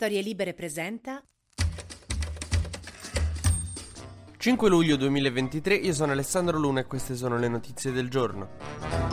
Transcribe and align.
Storie 0.00 0.22
Libere 0.22 0.54
presenta 0.54 1.20
5 4.36 4.68
luglio 4.68 4.94
2023, 4.94 5.74
io 5.74 5.92
sono 5.92 6.12
Alessandro 6.12 6.56
Luna 6.56 6.78
e 6.78 6.86
queste 6.86 7.16
sono 7.16 7.36
le 7.36 7.48
notizie 7.48 7.90
del 7.90 8.08
giorno. 8.08 9.07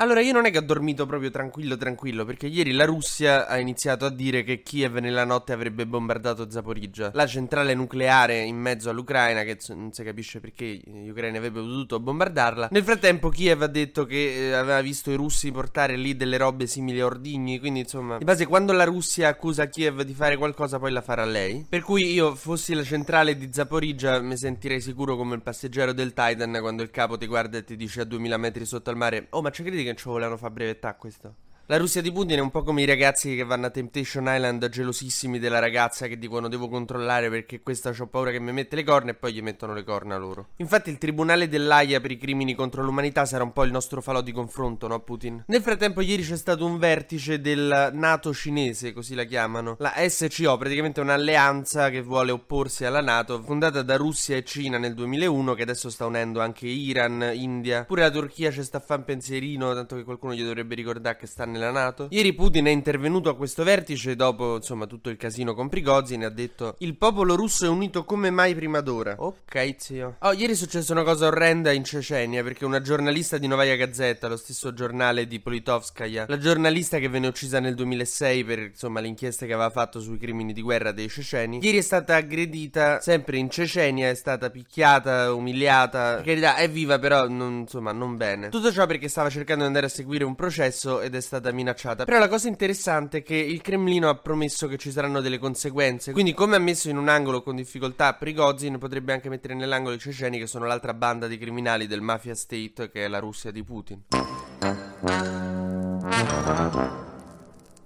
Allora, 0.00 0.20
io 0.20 0.32
non 0.32 0.46
è 0.46 0.52
che 0.52 0.58
ho 0.58 0.62
dormito 0.62 1.06
proprio 1.06 1.28
tranquillo, 1.28 1.76
tranquillo, 1.76 2.24
perché 2.24 2.46
ieri 2.46 2.70
la 2.70 2.84
Russia 2.84 3.48
ha 3.48 3.58
iniziato 3.58 4.04
a 4.06 4.10
dire 4.10 4.44
che 4.44 4.62
Kiev 4.62 4.98
nella 4.98 5.24
notte 5.24 5.52
avrebbe 5.52 5.88
bombardato 5.88 6.48
Zaporizhia, 6.48 7.10
la 7.14 7.26
centrale 7.26 7.74
nucleare 7.74 8.38
in 8.38 8.56
mezzo 8.56 8.90
all'Ucraina, 8.90 9.42
che 9.42 9.58
non 9.74 9.92
si 9.92 10.04
capisce 10.04 10.38
perché 10.38 10.66
gli 10.66 11.08
ucraini 11.08 11.38
avrebbero 11.38 11.64
potuto 11.64 11.98
bombardarla. 11.98 12.68
Nel 12.70 12.84
frattempo, 12.84 13.28
Kiev 13.28 13.62
ha 13.62 13.66
detto 13.66 14.04
che 14.04 14.50
eh, 14.50 14.52
aveva 14.52 14.80
visto 14.82 15.10
i 15.10 15.16
russi 15.16 15.50
portare 15.50 15.96
lì 15.96 16.14
delle 16.14 16.36
robe 16.36 16.68
simili 16.68 17.00
a 17.00 17.06
ordigni, 17.06 17.58
quindi 17.58 17.80
insomma, 17.80 18.18
di 18.18 18.24
base, 18.24 18.46
quando 18.46 18.72
la 18.72 18.84
Russia 18.84 19.26
accusa 19.26 19.66
Kiev 19.66 20.02
di 20.02 20.14
fare 20.14 20.36
qualcosa, 20.36 20.78
poi 20.78 20.92
la 20.92 21.02
farà 21.02 21.24
lei. 21.24 21.66
Per 21.68 21.82
cui 21.82 22.12
io, 22.12 22.36
fossi 22.36 22.72
la 22.72 22.84
centrale 22.84 23.36
di 23.36 23.48
Zaporizhia, 23.50 24.20
mi 24.20 24.36
sentirei 24.36 24.80
sicuro 24.80 25.16
come 25.16 25.34
il 25.34 25.42
passeggero 25.42 25.92
del 25.92 26.14
Titan 26.14 26.56
quando 26.60 26.84
il 26.84 26.90
capo 26.90 27.18
ti 27.18 27.26
guarda 27.26 27.58
e 27.58 27.64
ti 27.64 27.74
dice 27.74 28.02
a 28.02 28.04
2000 28.04 28.36
metri 28.36 28.64
sotto 28.64 28.90
al 28.90 28.96
mare: 28.96 29.26
Oh, 29.30 29.42
ma 29.42 29.50
ci 29.50 29.64
credi 29.64 29.86
volevano 30.10 30.36
fare 30.36 30.52
brevettà 30.52 30.94
questo? 30.94 31.34
La 31.70 31.76
Russia 31.76 32.00
di 32.00 32.10
Putin 32.10 32.38
è 32.38 32.40
un 32.40 32.50
po' 32.50 32.62
come 32.62 32.80
i 32.80 32.86
ragazzi 32.86 33.36
che 33.36 33.44
vanno 33.44 33.66
a 33.66 33.70
Temptation 33.70 34.24
Island 34.26 34.70
gelosissimi 34.70 35.38
della 35.38 35.58
ragazza 35.58 36.06
che 36.06 36.16
dicono 36.16 36.48
devo 36.48 36.66
controllare 36.66 37.28
perché 37.28 37.60
questa 37.60 37.92
ho 37.94 38.06
paura 38.06 38.30
che 38.30 38.40
mi 38.40 38.52
mette 38.52 38.74
le 38.74 38.84
corna 38.84 39.10
e 39.10 39.14
poi 39.14 39.34
gli 39.34 39.42
mettono 39.42 39.74
le 39.74 39.84
corna 39.84 40.16
loro. 40.16 40.48
Infatti 40.56 40.88
il 40.88 40.96
tribunale 40.96 41.46
dell'AIA 41.46 42.00
per 42.00 42.10
i 42.10 42.16
crimini 42.16 42.54
contro 42.54 42.82
l'umanità 42.82 43.26
sarà 43.26 43.44
un 43.44 43.52
po' 43.52 43.64
il 43.64 43.70
nostro 43.70 44.00
falò 44.00 44.22
di 44.22 44.32
confronto, 44.32 44.88
no 44.88 45.00
Putin? 45.00 45.44
Nel 45.46 45.60
frattempo 45.60 46.00
ieri 46.00 46.22
c'è 46.22 46.38
stato 46.38 46.64
un 46.64 46.78
vertice 46.78 47.38
del 47.42 47.90
NATO 47.92 48.32
cinese, 48.32 48.94
così 48.94 49.14
la 49.14 49.24
chiamano, 49.24 49.76
la 49.78 49.92
SCO, 50.08 50.56
praticamente 50.56 51.02
un'alleanza 51.02 51.90
che 51.90 52.00
vuole 52.00 52.30
opporsi 52.30 52.86
alla 52.86 53.02
NATO, 53.02 53.42
fondata 53.42 53.82
da 53.82 53.96
Russia 53.96 54.36
e 54.36 54.42
Cina 54.42 54.78
nel 54.78 54.94
2001 54.94 55.52
che 55.52 55.62
adesso 55.64 55.90
sta 55.90 56.06
unendo 56.06 56.40
anche 56.40 56.66
Iran, 56.66 57.30
India, 57.34 57.84
pure 57.84 58.00
la 58.00 58.10
Turchia 58.10 58.50
ci 58.50 58.62
sta 58.62 58.78
a 58.78 58.80
fare 58.80 59.00
un 59.00 59.06
pensierino, 59.06 59.74
tanto 59.74 59.96
che 59.96 60.04
qualcuno 60.04 60.32
gli 60.32 60.42
dovrebbe 60.42 60.74
ricordare 60.74 61.18
che 61.18 61.26
sta 61.26 61.44
nel 61.44 61.56
nella 61.58 61.70
Nato. 61.70 62.06
Ieri 62.10 62.32
Putin 62.32 62.66
è 62.66 62.70
intervenuto 62.70 63.28
a 63.28 63.36
questo 63.36 63.64
vertice 63.64 64.16
dopo, 64.16 64.56
insomma, 64.56 64.86
tutto 64.86 65.10
il 65.10 65.16
casino 65.16 65.54
con 65.54 65.68
Prigozhin 65.68 66.22
e 66.22 66.26
ha 66.26 66.30
detto 66.30 66.76
"Il 66.78 66.96
popolo 66.96 67.34
russo 67.34 67.66
è 67.66 67.68
unito 67.68 68.04
come 68.04 68.30
mai 68.30 68.54
prima 68.54 68.80
d'ora". 68.80 69.16
Ok, 69.18 69.74
zio. 69.78 70.16
Oh, 70.20 70.32
ieri 70.32 70.52
è 70.52 70.56
successa 70.56 70.92
una 70.92 71.02
cosa 71.02 71.26
orrenda 71.26 71.72
in 71.72 71.84
Cecenia 71.84 72.42
perché 72.42 72.64
una 72.64 72.80
giornalista 72.80 73.38
di 73.38 73.46
Novaya 73.46 73.76
Gazetta, 73.76 74.28
lo 74.28 74.36
stesso 74.36 74.72
giornale 74.72 75.26
di 75.26 75.40
Politovskaya, 75.40 76.26
la 76.28 76.38
giornalista 76.38 76.98
che 76.98 77.08
venne 77.08 77.26
uccisa 77.26 77.60
nel 77.60 77.74
2006 77.74 78.44
per, 78.44 78.58
insomma, 78.58 79.00
le 79.00 79.08
inchieste 79.08 79.46
che 79.46 79.52
aveva 79.52 79.70
fatto 79.70 80.00
sui 80.00 80.18
crimini 80.18 80.52
di 80.52 80.62
guerra 80.62 80.92
dei 80.92 81.08
ceceni, 81.08 81.58
ieri 81.62 81.78
è 81.78 81.82
stata 81.82 82.16
aggredita 82.16 83.00
sempre 83.00 83.38
in 83.38 83.50
Cecenia, 83.50 84.08
è 84.08 84.14
stata 84.14 84.50
picchiata, 84.50 85.32
umiliata. 85.32 86.14
Per 86.16 86.24
carità, 86.24 86.56
è 86.56 86.68
viva 86.70 86.98
però 86.98 87.28
non, 87.28 87.60
insomma, 87.60 87.92
non 87.92 88.16
bene. 88.16 88.48
Tutto 88.48 88.72
ciò 88.72 88.86
perché 88.86 89.08
stava 89.08 89.30
cercando 89.30 89.62
di 89.62 89.66
andare 89.68 89.86
a 89.86 89.88
seguire 89.88 90.24
un 90.24 90.34
processo 90.34 91.00
ed 91.00 91.14
è 91.14 91.20
stata 91.20 91.47
stata 91.48 91.52
minacciata. 91.52 92.04
Però 92.04 92.18
la 92.18 92.28
cosa 92.28 92.48
interessante 92.48 93.18
è 93.18 93.22
che 93.22 93.36
il 93.36 93.60
Cremlino 93.60 94.08
ha 94.08 94.16
promesso 94.16 94.66
che 94.68 94.76
ci 94.76 94.90
saranno 94.90 95.20
delle 95.20 95.38
conseguenze. 95.38 96.12
Quindi, 96.12 96.34
come 96.34 96.56
ha 96.56 96.60
messo 96.60 96.88
in 96.88 96.96
un 96.96 97.08
angolo 97.08 97.42
con 97.42 97.56
difficoltà 97.56 98.14
Prigozhin, 98.14 98.78
potrebbe 98.78 99.12
anche 99.12 99.28
mettere 99.28 99.54
nell'angolo 99.54 99.94
i 99.94 99.98
ceceni, 99.98 100.38
che 100.38 100.46
sono 100.46 100.66
l'altra 100.66 100.94
banda 100.94 101.26
di 101.26 101.38
criminali 101.38 101.86
del 101.86 102.00
Mafia 102.00 102.34
State, 102.34 102.90
che 102.90 103.04
è 103.04 103.08
la 103.08 103.18
Russia 103.18 103.50
di 103.50 103.62
Putin. 103.62 104.02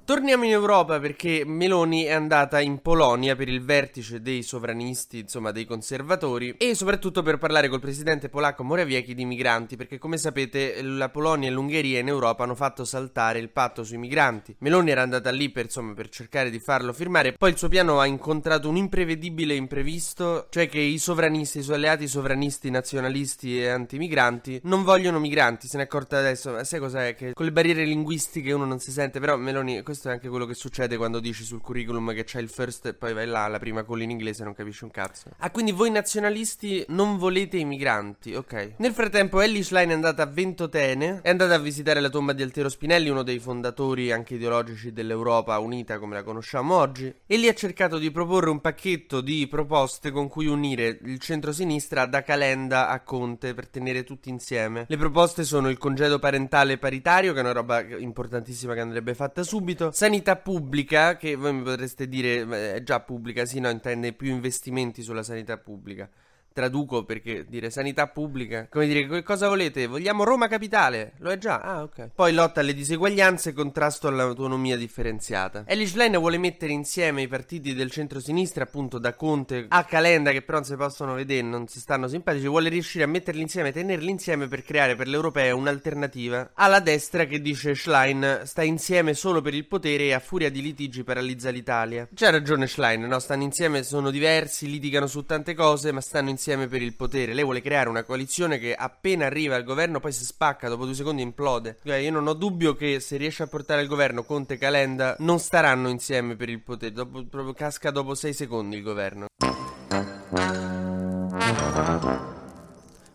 Torniamo 0.05 0.45
in 0.45 0.51
Europa 0.51 0.99
perché 0.99 1.45
Meloni 1.47 2.03
è 2.03 2.11
andata 2.11 2.59
in 2.59 2.83
Polonia 2.83 3.37
per 3.37 3.49
il 3.49 3.63
vertice 3.63 4.21
dei 4.21 4.43
sovranisti, 4.43 5.21
insomma 5.21 5.53
dei 5.53 5.65
conservatori, 5.65 6.57
e 6.59 6.75
soprattutto 6.75 7.23
per 7.23 7.39
parlare 7.39 7.69
col 7.69 7.79
presidente 7.79 8.29
polacco 8.29 8.65
Morawiecki 8.65 9.15
di 9.15 9.25
migranti, 9.25 9.77
perché 9.77 9.99
come 9.99 10.17
sapete 10.17 10.83
la 10.83 11.09
Polonia 11.09 11.49
e 11.49 11.53
l'Ungheria 11.53 12.01
in 12.01 12.09
Europa 12.09 12.43
hanno 12.43 12.57
fatto 12.57 12.85
saltare 12.85 13.39
il 13.39 13.51
patto 13.51 13.85
sui 13.85 13.97
migranti. 13.97 14.57
Meloni 14.59 14.91
era 14.91 15.03
andata 15.03 15.31
lì 15.31 15.51
per, 15.51 15.67
insomma, 15.67 15.95
per 15.95 16.09
cercare 16.09 16.51
di 16.51 16.59
farlo 16.59 16.93
firmare, 16.93 17.35
poi 17.35 17.51
il 17.51 17.57
suo 17.57 17.69
piano 17.69 18.01
ha 18.01 18.07
incontrato 18.07 18.69
un 18.69 18.77
imprevedibile 18.77 19.55
imprevisto, 19.55 20.49
cioè 20.51 20.69
che 20.69 20.81
i 20.81 20.99
sovranisti, 20.99 21.61
i 21.61 21.63
suoi 21.63 21.77
alleati 21.77 22.09
sovranisti, 22.09 22.71
nazionalisti 22.71 23.61
e 23.61 23.69
antimigranti 23.69 24.63
non 24.65 24.83
vogliono 24.83 25.21
migranti, 25.21 25.69
se 25.69 25.77
ne 25.77 25.85
è 25.85 25.87
accorta 25.87 26.19
adesso, 26.19 26.65
sai 26.65 26.81
cos'è? 26.81 27.15
Che 27.15 27.35
con 27.35 27.47
le 27.47 27.53
barriere 27.53 27.85
linguistiche 27.85 28.51
uno 28.51 28.65
non 28.65 28.81
si 28.81 28.91
sente, 28.91 29.21
però 29.21 29.37
Meloni 29.37 29.81
questo 29.93 30.09
è 30.09 30.13
anche 30.13 30.31
quello 30.31 30.47
che 30.47 30.55
succede 30.55 30.97
quando 30.97 31.21
dici 31.21 31.45
sul 31.45 31.61
curriculum 31.61 32.15
che 32.15 32.25
c'è 32.25 32.41
il 32.41 32.49
first 32.49 32.87
e 32.87 32.95
poi 32.95 33.13
vai 33.13 33.27
là, 33.27 33.47
la 33.47 33.59
prima 33.59 33.83
con 33.83 34.01
in 34.01 34.09
inglese 34.09 34.43
non 34.43 34.55
capisci 34.55 34.85
un 34.85 34.91
cazzo. 34.91 35.33
Ah, 35.37 35.51
quindi 35.51 35.71
voi 35.71 35.91
nazionalisti 35.91 36.83
non 36.89 37.19
volete 37.19 37.59
i 37.59 37.67
migranti, 37.67 38.35
ok. 38.35 38.77
Nel 38.79 38.95
frattempo 38.95 39.43
Ellie 39.43 39.63
Schlein 39.63 39.91
è 39.91 39.93
andata 39.93 40.23
a 40.23 40.27
Ventotene, 40.27 41.21
è 41.23 41.29
andata 41.29 41.55
a 41.55 41.59
visitare 41.59 42.01
la 42.01 42.09
tomba 42.09 42.33
di 42.33 42.43
Altero 42.43 42.71
Spinelli, 42.71 43.11
uno 43.11 43.23
dei 43.23 43.39
fondatori 43.39 44.11
anche 44.11 44.37
ideologici 44.37 44.95
dell'Europa 44.95 45.59
unita 45.59 45.99
come 45.99 46.15
la 46.15 46.23
conosciamo 46.23 46.75
oggi, 46.75 47.15
e 47.27 47.37
lì 47.37 47.47
ha 47.49 47.55
cercato 47.55 47.99
di 47.99 48.11
proporre 48.11 48.49
un 48.49 48.63
pacchetto 48.63 49.21
di 49.21 49.47
proposte 49.47 50.11
con 50.11 50.29
cui 50.29 50.47
unire 50.47 51.01
il 51.03 51.19
centro-sinistra 51.19 52.07
da 52.07 52.23
Calenda 52.23 52.89
a 52.89 53.01
Conte 53.01 53.53
per 53.53 53.69
tenere 53.69 54.05
tutti 54.05 54.31
insieme. 54.31 54.87
Le 54.89 54.97
proposte 54.97 55.45
sono 55.45 55.69
il 55.69 55.77
congedo 55.77 56.19
parentale 56.19 56.79
paritario, 56.79 57.35
che 57.35 57.41
è 57.41 57.43
una 57.43 57.53
roba 57.53 57.83
importantissima 57.83 58.73
che 58.73 58.81
andrebbe 58.81 59.13
fatta 59.15 59.43
subito, 59.43 59.82
sanità 59.91 60.37
pubblica, 60.37 61.17
che 61.17 61.35
voi 61.35 61.53
mi 61.55 61.63
potreste 61.63 62.09
dire 62.09 62.75
è 62.75 62.83
già 62.83 63.01
pubblica, 63.01 63.45
sì, 63.45 63.59
no, 63.59 63.69
intende 63.71 64.13
più 64.13 64.31
investimenti 64.31 65.03
sulla 65.03 65.23
sanità 65.23 65.59
pubblica. 65.59 66.09
Traduco 66.53 67.05
perché 67.05 67.47
dire 67.49 67.71
sanità 67.71 68.07
pubblica, 68.09 68.67
come 68.71 68.87
dire, 68.87 69.07
che 69.07 69.23
cosa 69.23 69.49
volete? 69.49 69.87
Vogliamo 69.87 70.25
Roma 70.25 70.49
capitale? 70.49 71.13
Lo 71.19 71.31
è 71.31 71.39
già? 71.39 71.61
Ah, 71.61 71.83
ok. 71.83 72.11
Poi 72.15 72.33
lotta 72.33 72.61
alle 72.61 72.75
diseguaglianze 72.75 73.51
e 73.51 73.53
contrasto 73.53 74.09
all'autonomia 74.09 74.77
differenziata. 74.77 75.65
Ellie 75.67 75.87
Schlein 75.87 76.19
vuole 76.19 76.39
mettere 76.39 76.73
insieme 76.73 77.23
i 77.23 77.29
partiti 77.29 77.75
del 77.75 77.91
centro-sinistra, 77.91 78.65
appunto 78.65 78.99
da 78.99 79.15
Conte 79.15 79.67
a 79.69 79.85
Calenda, 79.85 80.31
che 80.31 80.43
però 80.43 80.59
non 80.59 80.67
si 80.67 80.77
possono 80.77 81.15
vedere, 81.15 81.43
non 81.43 81.67
si 81.69 81.81
stanno 81.81 82.07
simpatici, 82.07 82.47
vuole 82.47 82.69
riuscire 82.69 83.05
a 83.05 83.09
metterli 83.09 83.41
insieme, 83.41 83.73
tenerli 83.73 84.11
insieme 84.11 84.47
per 84.47 84.63
creare 84.63 84.95
per 84.95 85.09
l'europea 85.09 85.55
un'alternativa 85.55 86.51
alla 86.55 86.81
destra 86.81 87.25
che 87.25 87.41
dice 87.41 87.75
Schlein 87.75 88.43
sta 88.45 88.63
insieme 88.63 89.15
solo 89.15 89.41
per 89.41 89.55
il 89.55 89.67
potere 89.67 90.05
e 90.05 90.13
a 90.13 90.21
furia 90.21 90.51
di 90.51 90.61
litigi 90.61 91.03
paralizza 91.03 91.51
l'Italia. 91.51 92.09
C'ha 92.15 92.31
ragione 92.31 92.67
Schlein, 92.67 93.03
no? 93.03 93.19
Stanno 93.19 93.43
insieme, 93.43 93.83
sono 93.83 94.11
diversi, 94.11 94.71
litigano 94.71 95.07
su 95.07 95.25
tante 95.25 95.55
cose, 95.55 95.93
ma 95.93 96.01
stanno 96.01 96.29
insieme 96.29 96.41
insieme 96.43 96.67
per 96.67 96.83
il 96.83 96.97
potere. 96.97 97.35
Lei 97.35 97.45
vuole 97.45 97.61
creare 97.61 97.89
una 97.89 98.03
coalizione 98.03 98.59
che 98.59 98.75
appena 98.75 99.27
arriva 99.27 99.55
al 99.55 99.63
governo 99.63 100.01
poi 100.01 100.11
si 100.11 100.25
spacca, 100.25 100.69
dopo 100.69 100.85
due 100.85 100.95
secondi 100.95 101.23
implode. 101.23 101.79
Cioè, 101.85 101.97
io 101.97 102.11
non 102.11 102.27
ho 102.27 102.33
dubbio 102.33 102.75
che 102.75 102.99
se 102.99 103.17
riesce 103.17 103.45
a 103.45 103.47
portare 103.47 103.81
al 103.81 103.87
governo 103.87 104.25
Conte 104.25 104.55
e 104.55 104.59
Calenda 104.59 105.15
non 105.21 105.39
staranno 105.39 105.89
insieme 105.89 106.35
per 106.35 106.49
il 106.49 106.61
potere. 106.61 106.91
Dopo, 106.93 107.25
proprio 107.25 107.53
casca 107.53 107.93
dopo 107.93 108.17
sei 108.17 108.33
secondi 108.33 108.77
il 108.77 108.83
governo. 108.83 109.27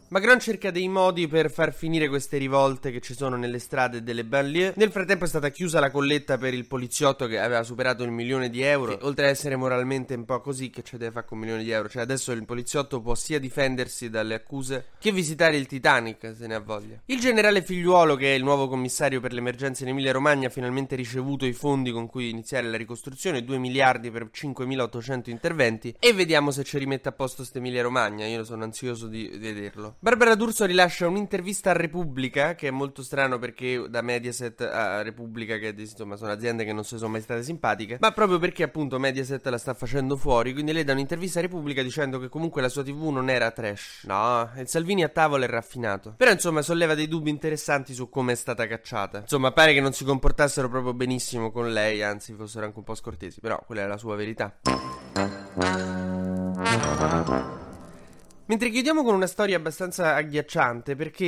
Macron 0.09 0.39
cerca 0.39 0.71
dei 0.71 0.87
modi 0.87 1.27
per 1.27 1.51
far 1.51 1.73
finire 1.73 2.07
queste 2.07 2.37
rivolte 2.37 2.91
che 2.91 3.01
ci 3.01 3.13
sono 3.13 3.35
nelle 3.35 3.59
strade 3.59 4.03
delle 4.03 4.23
banlieue. 4.23 4.71
Nel 4.77 4.89
frattempo 4.89 5.25
è 5.25 5.27
stata 5.27 5.49
chiusa 5.49 5.81
la 5.81 5.91
colletta 5.91 6.37
per 6.37 6.53
il 6.53 6.65
poliziotto 6.65 7.27
che 7.27 7.37
aveva 7.37 7.61
superato 7.63 8.03
il 8.03 8.11
milione 8.11 8.49
di 8.49 8.61
euro. 8.61 8.95
Che, 8.97 9.03
oltre 9.03 9.25
ad 9.25 9.31
essere 9.31 9.57
moralmente 9.57 10.13
un 10.13 10.23
po' 10.23 10.39
così, 10.39 10.69
che 10.69 10.81
c'è 10.81 10.95
da 10.95 11.11
fare 11.11 11.25
con 11.25 11.37
un 11.37 11.43
milione 11.43 11.63
di 11.65 11.71
euro? 11.71 11.89
Cioè, 11.89 12.03
adesso 12.03 12.31
il 12.31 12.45
poliziotto 12.45 13.01
può 13.01 13.15
sia 13.15 13.37
difendersi 13.37 14.09
dalle 14.09 14.35
accuse 14.35 14.85
che 14.97 15.11
visitare 15.11 15.57
il 15.57 15.67
Titanic 15.67 16.33
se 16.37 16.47
ne 16.47 16.55
ha 16.55 16.61
voglia. 16.61 17.01
Il 17.07 17.19
generale 17.19 17.61
Figliuolo, 17.61 18.15
che 18.15 18.31
è 18.31 18.37
il 18.37 18.43
nuovo 18.43 18.69
commissario 18.69 19.19
per 19.19 19.33
l'emergenza 19.33 19.83
in 19.83 19.89
Emilia 19.89 20.13
Romagna, 20.13 20.47
ha 20.47 20.51
finalmente 20.51 20.95
ricevuto 20.95 21.45
i 21.45 21.51
fondi 21.51 21.91
con 21.91 22.07
cui 22.07 22.29
iniziare 22.29 22.69
la 22.69 22.77
ricostruzione: 22.77 23.43
2 23.43 23.57
miliardi 23.57 24.09
per 24.09 24.29
5.800 24.33 25.29
interventi. 25.29 25.93
E 25.99 26.13
vediamo 26.13 26.51
se 26.51 26.63
ci 26.63 26.77
rimette 26.77 27.09
a 27.09 27.11
posto 27.11 27.37
questa 27.37 27.57
Emilia 27.57 27.81
Romagna. 27.81 28.25
Io 28.25 28.45
sono 28.45 28.63
ansioso 28.63 29.07
di 29.07 29.29
vederlo. 29.37 29.95
Barbara 29.99 30.35
D'Urso 30.35 30.65
rilascia 30.65 31.07
un'intervista 31.07 31.71
a 31.71 31.73
Repubblica, 31.73 32.53
che 32.53 32.67
è 32.67 32.71
molto 32.71 33.01
strano 33.01 33.39
perché 33.39 33.83
da 33.89 34.03
Mediaset 34.03 34.61
a 34.61 35.01
Repubblica, 35.01 35.57
che 35.57 35.73
insomma 35.75 36.15
sono 36.15 36.31
aziende 36.31 36.65
che 36.65 36.71
non 36.71 36.83
si 36.83 36.97
sono 36.97 37.09
mai 37.09 37.21
state 37.21 37.41
simpatiche, 37.41 37.97
ma 37.99 38.11
proprio 38.11 38.37
perché 38.37 38.61
appunto 38.61 38.99
Mediaset 38.99 39.43
la 39.47 39.57
sta 39.57 39.73
facendo 39.73 40.15
fuori, 40.15 40.53
quindi 40.53 40.71
lei 40.71 40.83
dà 40.83 40.93
un'intervista 40.93 41.39
a 41.39 41.41
Repubblica 41.41 41.81
dicendo 41.81 42.19
che 42.19 42.29
comunque 42.29 42.61
la 42.61 42.69
sua 42.69 42.83
TV 42.83 43.07
non 43.07 43.27
era 43.27 43.49
trash. 43.49 44.03
No, 44.03 44.47
il 44.57 44.67
Salvini 44.67 45.03
a 45.03 45.09
tavola 45.09 45.45
è 45.45 45.49
raffinato. 45.49 46.13
Però 46.15 46.29
insomma 46.29 46.61
solleva 46.61 46.93
dei 46.93 47.07
dubbi 47.07 47.31
interessanti 47.31 47.95
su 47.95 48.07
come 48.07 48.33
è 48.33 48.35
stata 48.35 48.67
cacciata. 48.67 49.21
Insomma, 49.21 49.51
pare 49.51 49.73
che 49.73 49.81
non 49.81 49.93
si 49.93 50.03
comportassero 50.03 50.69
proprio 50.69 50.93
benissimo 50.93 51.51
con 51.51 51.73
lei, 51.73 52.03
anzi 52.03 52.33
fossero 52.33 52.65
anche 52.65 52.77
un 52.77 52.83
po' 52.83 52.93
scortesi, 52.93 53.39
però 53.39 53.59
quella 53.65 53.81
è 53.81 53.87
la 53.87 53.97
sua 53.97 54.15
verità. 54.15 54.59
Mentre 58.49 58.69
chiudiamo 58.69 59.03
con 59.03 59.13
una 59.13 59.27
storia 59.27 59.57
abbastanza 59.57 60.15
agghiacciante 60.15 60.95
perché 60.95 61.25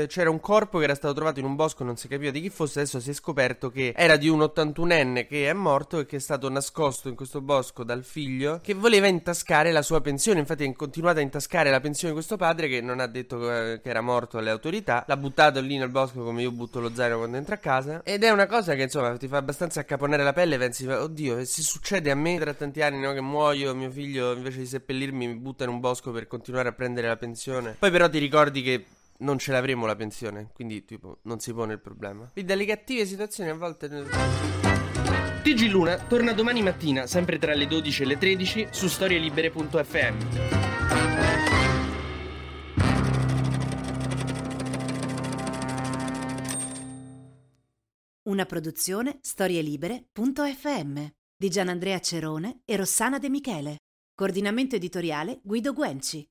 eh, 0.00 0.06
c'era 0.06 0.30
un 0.30 0.40
corpo 0.40 0.78
che 0.78 0.84
era 0.84 0.94
stato 0.94 1.12
trovato 1.12 1.38
in 1.38 1.44
un 1.44 1.54
bosco, 1.54 1.84
non 1.84 1.98
si 1.98 2.08
capiva 2.08 2.30
di 2.30 2.40
chi 2.40 2.48
fosse, 2.48 2.80
adesso 2.80 2.98
si 2.98 3.10
è 3.10 3.12
scoperto 3.12 3.68
che 3.68 3.92
era 3.94 4.16
di 4.16 4.30
un 4.30 4.40
81enne 4.40 5.26
che 5.26 5.50
è 5.50 5.52
morto 5.52 5.98
e 5.98 6.06
che 6.06 6.16
è 6.16 6.18
stato 6.18 6.48
nascosto 6.48 7.10
in 7.10 7.14
questo 7.14 7.42
bosco 7.42 7.84
dal 7.84 8.02
figlio 8.02 8.58
che 8.62 8.72
voleva 8.72 9.06
intascare 9.06 9.70
la 9.70 9.82
sua 9.82 10.00
pensione, 10.00 10.38
infatti 10.38 10.64
ha 10.64 10.72
continuato 10.72 11.18
a 11.18 11.20
intascare 11.20 11.68
la 11.68 11.78
pensione 11.80 12.14
di 12.14 12.18
questo 12.18 12.38
padre 12.38 12.68
che 12.68 12.80
non 12.80 13.00
ha 13.00 13.06
detto 13.06 13.52
eh, 13.52 13.80
che 13.82 13.90
era 13.90 14.00
morto 14.00 14.38
alle 14.38 14.48
autorità, 14.48 15.04
l'ha 15.06 15.16
buttato 15.18 15.60
lì 15.60 15.76
nel 15.76 15.90
bosco 15.90 16.24
come 16.24 16.40
io 16.40 16.52
butto 16.52 16.80
lo 16.80 16.90
zaino 16.94 17.18
quando 17.18 17.36
entro 17.36 17.54
a 17.54 17.58
casa. 17.58 18.00
Ed 18.02 18.24
è 18.24 18.30
una 18.30 18.46
cosa 18.46 18.74
che 18.74 18.84
insomma 18.84 19.14
ti 19.18 19.28
fa 19.28 19.36
abbastanza 19.36 19.80
accaponare 19.80 20.22
la 20.22 20.32
pelle 20.32 20.56
pensi 20.56 20.86
oddio 20.86 21.44
se 21.44 21.60
succede 21.60 22.10
a 22.10 22.14
me? 22.14 22.38
Tra 22.38 22.54
tanti 22.54 22.80
anni 22.80 22.98
no, 22.98 23.12
che 23.12 23.20
muoio, 23.20 23.74
mio 23.74 23.90
figlio 23.90 24.32
invece 24.32 24.60
di 24.60 24.66
seppellirmi 24.66 25.26
mi 25.26 25.34
butta 25.34 25.64
in 25.64 25.70
un 25.70 25.78
bosco 25.78 26.12
per 26.12 26.26
continuare 26.26 26.60
continuare 26.62 26.68
a 26.68 26.72
prendere 26.72 27.08
la 27.08 27.16
pensione. 27.16 27.76
Poi 27.78 27.90
però 27.90 28.08
ti 28.08 28.18
ricordi 28.18 28.62
che 28.62 28.84
non 29.18 29.38
ce 29.38 29.52
l'avremo 29.52 29.86
la 29.86 29.96
pensione, 29.96 30.50
quindi 30.52 30.84
tipo 30.84 31.18
non 31.22 31.40
si 31.40 31.52
pone 31.52 31.74
il 31.74 31.80
problema. 31.80 32.28
Quindi 32.32 32.50
dalle 32.50 32.64
cattive 32.64 33.04
situazioni 33.06 33.50
a 33.50 33.54
volte... 33.54 33.88
TG 35.42 35.68
Luna 35.68 35.96
torna 35.96 36.32
domani 36.32 36.62
mattina, 36.62 37.06
sempre 37.06 37.38
tra 37.38 37.54
le 37.54 37.66
12 37.66 38.02
e 38.02 38.06
le 38.06 38.18
13, 38.18 38.68
su 38.70 38.86
storielibere.fm. 38.86 40.16
Una 48.22 48.46
produzione 48.46 49.18
storielibere.fm 49.20 51.06
di 51.36 51.50
Gianandrea 51.50 51.98
Cerone 51.98 52.60
e 52.64 52.76
Rossana 52.76 53.18
De 53.18 53.28
Michele. 53.28 53.78
Coordinamento 54.14 54.76
editoriale 54.76 55.40
Guido 55.42 55.72
Guenci. 55.72 56.24